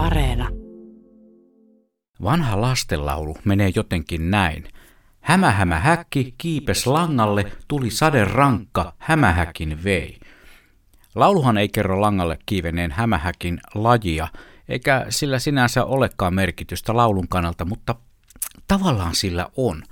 [0.00, 0.48] Areena.
[2.22, 4.68] Vanha lastenlaulu menee jotenkin näin.
[5.20, 10.18] Hämä hämä häkki, kiipes langalle, tuli sade rankka, hämähäkin vei.
[11.14, 14.28] Lauluhan ei kerro langalle kiiveneen hämähäkin lajia,
[14.68, 17.94] eikä sillä sinänsä olekaan merkitystä laulun kannalta, mutta
[18.68, 19.82] tavallaan sillä on.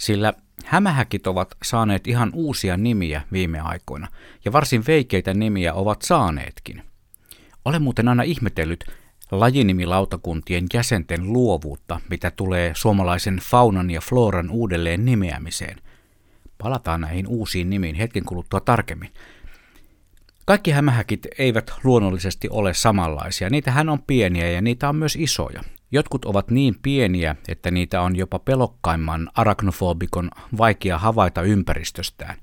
[0.00, 0.32] Sillä
[0.64, 4.08] hämähäkit ovat saaneet ihan uusia nimiä viime aikoina,
[4.44, 6.82] ja varsin veikeitä nimiä ovat saaneetkin.
[7.64, 8.84] Olen muuten aina ihmetellyt
[9.30, 15.78] lajinimilautakuntien jäsenten luovuutta, mitä tulee suomalaisen faunan ja floran uudelleen nimeämiseen.
[16.58, 19.10] Palataan näihin uusiin nimiin hetken kuluttua tarkemmin.
[20.44, 23.50] Kaikki hämähäkit eivät luonnollisesti ole samanlaisia.
[23.50, 25.62] Niitähän on pieniä ja niitä on myös isoja.
[25.90, 32.36] Jotkut ovat niin pieniä, että niitä on jopa pelokkaimman arachnofobikon vaikea havaita ympäristöstään.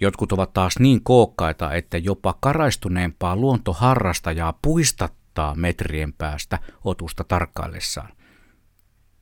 [0.00, 5.23] Jotkut ovat taas niin kookkaita, että jopa karaistuneempaa luontoharrastajaa puistattaa
[5.54, 8.08] metrien päästä otusta tarkkaillessaan.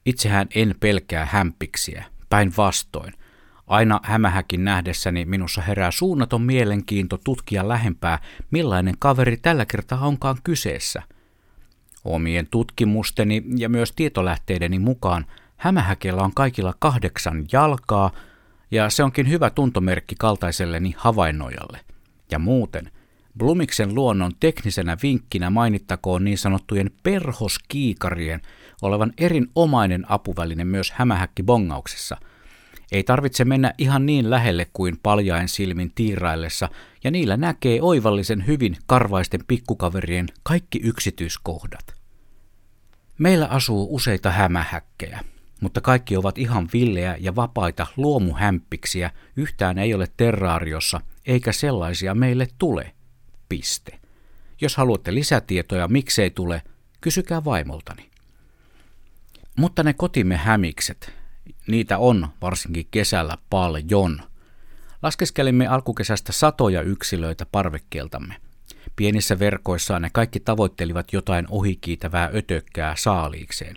[0.06, 3.12] Itsehän en pelkää hämpiksiä, päinvastoin.
[3.66, 8.18] Aina hämähäkin nähdessäni minussa herää suunnaton mielenkiinto tutkia lähempää,
[8.50, 11.02] millainen kaveri tällä kertaa onkaan kyseessä.
[12.04, 18.10] Omien tutkimusteni ja myös tietolähteideni mukaan hämähäkellä on kaikilla kahdeksan jalkaa,
[18.70, 21.80] ja se onkin hyvä tuntomerkki kaltaiselleni havainnoijalle.
[22.30, 22.90] Ja muuten,
[23.38, 28.42] Blumiksen luonnon teknisenä vinkkinä mainittakoon niin sanottujen perhoskiikarien
[28.82, 32.16] olevan erinomainen apuväline myös hämähäkkibongauksessa–
[32.92, 36.68] ei tarvitse mennä ihan niin lähelle kuin paljain silmin tiiraillessa,
[37.04, 41.94] ja niillä näkee oivallisen hyvin karvaisten pikkukaverien kaikki yksityiskohdat.
[43.18, 45.20] Meillä asuu useita hämähäkkejä,
[45.60, 52.48] mutta kaikki ovat ihan villejä ja vapaita luomuhämpiksiä, yhtään ei ole terraariossa, eikä sellaisia meille
[52.58, 52.92] tule.
[53.52, 53.98] Piste.
[54.60, 56.62] Jos haluatte lisätietoja, miksei tule,
[57.00, 58.10] kysykää vaimoltani.
[59.56, 61.12] Mutta ne kotimme hämikset,
[61.66, 64.22] Niitä on varsinkin kesällä paljon.
[65.02, 68.36] Laskeskelimme alkukesästä satoja yksilöitä parvekkeeltamme.
[68.96, 73.76] Pienissä verkoissaan ne kaikki tavoittelivat jotain ohikiitävää ötökkää saaliikseen.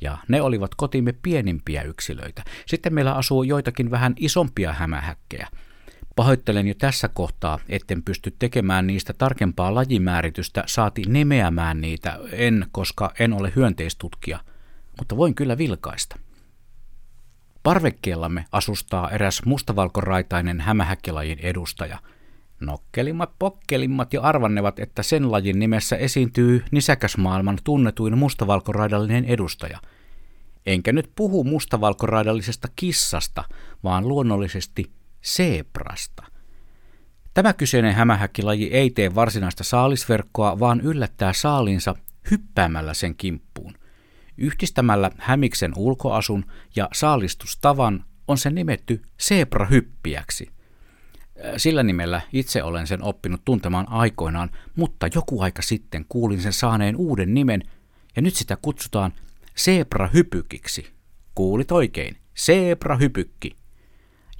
[0.00, 2.44] Ja ne olivat kotimme pienimpiä yksilöitä.
[2.66, 5.48] Sitten meillä asuu joitakin vähän isompia hämähäkkejä.
[6.20, 13.12] Pahoittelen jo tässä kohtaa, etten pysty tekemään niistä tarkempaa lajimääritystä, saati nimeämään niitä, en, koska
[13.18, 14.40] en ole hyönteistutkija,
[14.98, 16.18] mutta voin kyllä vilkaista.
[17.62, 21.98] Parvekkeellamme asustaa eräs mustavalkoraitainen hämähäkkilajin edustaja.
[22.60, 29.78] Nokkelimmat pokkelimmat jo arvannevat, että sen lajin nimessä esiintyy nisäkäsmaailman tunnetuin mustavalkoraidallinen edustaja.
[30.66, 33.44] Enkä nyt puhu mustavalkoraidallisesta kissasta,
[33.84, 36.22] vaan luonnollisesti seeprasta.
[37.34, 41.94] Tämä kyseinen hämähäkkilaji ei tee varsinaista saalisverkkoa, vaan yllättää saalinsa
[42.30, 43.74] hyppäämällä sen kimppuun.
[44.38, 46.44] Yhdistämällä hämiksen ulkoasun
[46.76, 50.50] ja saalistustavan on se nimetty seeprahyppiäksi.
[51.56, 56.96] Sillä nimellä itse olen sen oppinut tuntemaan aikoinaan, mutta joku aika sitten kuulin sen saaneen
[56.96, 57.62] uuden nimen
[58.16, 59.12] ja nyt sitä kutsutaan
[59.56, 60.86] seeprahypykiksi.
[61.34, 63.56] Kuulit oikein, seeprahypykki.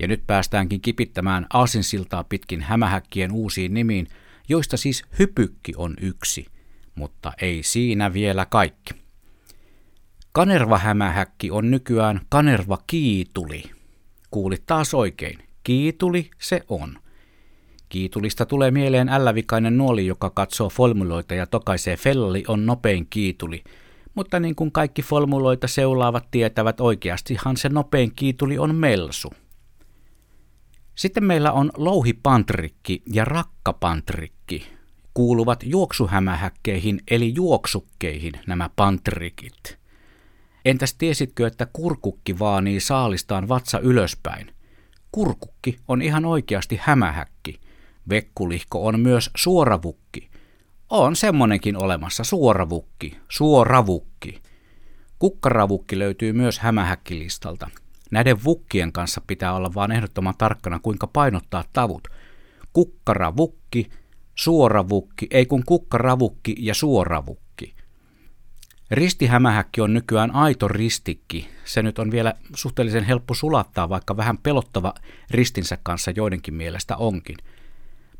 [0.00, 4.06] Ja nyt päästäänkin kipittämään aasinsiltaa pitkin hämähäkkien uusiin nimiin,
[4.48, 6.46] joista siis hypykki on yksi,
[6.94, 8.94] mutta ei siinä vielä kaikki.
[10.32, 13.62] Kanerva-hämähäkki on nykyään kanerva-kiituli.
[14.30, 15.38] Kuulit taas oikein.
[15.64, 16.98] Kiituli se on.
[17.88, 23.64] Kiitulista tulee mieleen ällävikainen nuoli, joka katsoo formuloita ja tokaisee felli on nopein kiituli.
[24.14, 29.32] Mutta niin kuin kaikki formuloita seulaavat tietävät, oikeastihan se nopein kiituli on melsu.
[31.00, 34.72] Sitten meillä on louhipantrikki ja rakkapantrikki.
[35.14, 39.78] Kuuluvat juoksuhämähäkkeihin eli juoksukkeihin nämä pantrikit.
[40.64, 44.54] Entäs tiesitkö, että kurkukki vaanii saalistaan vatsa ylöspäin?
[45.12, 47.60] Kurkukki on ihan oikeasti hämähäkki.
[48.08, 50.30] Vekkulihko on myös suoravukki.
[50.90, 54.42] On semmonenkin olemassa, suoravukki, suoravukki.
[55.18, 57.70] Kukkaravukki löytyy myös hämähäkkilistalta.
[58.10, 62.08] Näiden vukkien kanssa pitää olla vaan ehdottoman tarkkana, kuinka painottaa tavut.
[62.72, 63.90] Kukkaravukki,
[64.34, 67.74] suoravukki, ei kun kukkaravukki ja suoravukki.
[68.90, 71.48] Ristihämähäkki on nykyään aito ristikki.
[71.64, 74.94] Se nyt on vielä suhteellisen helppo sulattaa, vaikka vähän pelottava
[75.30, 77.36] ristinsä kanssa joidenkin mielestä onkin.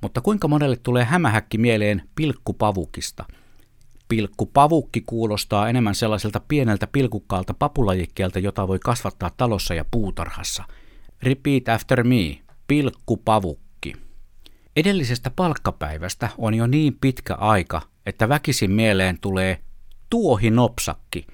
[0.00, 3.24] Mutta kuinka monelle tulee hämähäkki mieleen pilkkupavukista?
[4.10, 10.64] Pilkkupavukki kuulostaa enemmän sellaiselta pieneltä pilkukkaalta papulajikkeelta, jota voi kasvattaa talossa ja puutarhassa.
[11.22, 12.38] Repeat after me.
[12.66, 13.92] Pilkkupavukki.
[14.76, 19.58] Edellisestä palkkapäivästä on jo niin pitkä aika, että väkisin mieleen tulee
[20.10, 21.26] tuohi nopsakki.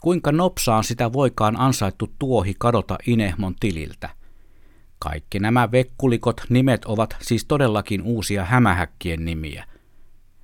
[0.00, 4.10] Kuinka nopsaan sitä voikaan ansaittu tuohi kadota Inehmon tililtä?
[4.98, 9.64] Kaikki nämä vekkulikot nimet ovat siis todellakin uusia hämähäkkien nimiä.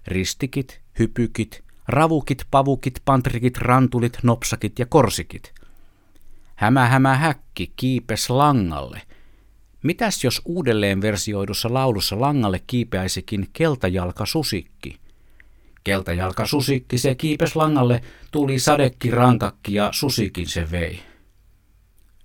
[0.07, 5.55] Ristikit, hypykit, ravukit, pavukit, pantrikit, rantulit, nopsakit ja korsikit.
[6.55, 9.03] Hämä hämä häkki kiipes langalle.
[9.83, 15.01] Mitäs jos uudelleen versioidussa laulussa langalle kiipeäisikin keltajalka susikki?
[15.85, 21.01] Keltajalka susikki se kiipes langalle, tuli sadekki rankakki ja susikin se vei.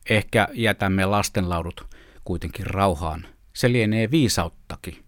[0.09, 1.85] Ehkä jätämme lastenlaudut
[2.25, 3.25] kuitenkin rauhaan.
[3.53, 5.05] Se lienee viisauttakin.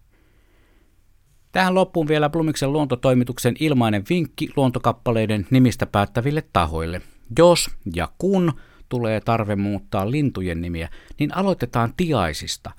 [1.52, 7.02] Tähän loppuun vielä Blumiksen luontotoimituksen ilmainen vinkki luontokappaleiden nimistä päättäville tahoille.
[7.38, 8.52] Jos ja kun
[8.88, 12.70] tulee tarve muuttaa lintujen nimiä, niin aloitetaan tiaisista.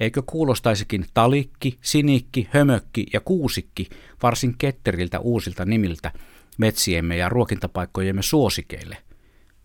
[0.00, 3.88] Eikö kuulostaisikin talikki, sinikki, hömökki ja kuusikki
[4.22, 6.12] varsin ketteriltä uusilta nimiltä
[6.58, 8.96] metsiemme ja ruokintapaikkojemme suosikeille?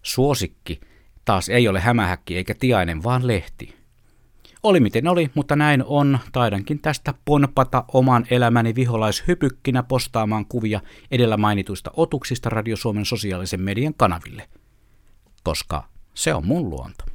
[0.01, 0.79] Suosikki
[1.25, 3.82] taas ei ole hämähäkki eikä tiainen, vaan lehti.
[4.63, 6.19] Oli miten oli, mutta näin on.
[6.31, 10.81] Taidankin tästä ponpata oman elämäni viholaishypykkinä postaamaan kuvia
[11.11, 14.49] edellä mainituista otuksista Radio Suomen sosiaalisen median kanaville.
[15.43, 15.83] Koska
[16.13, 17.12] se on mun luonto.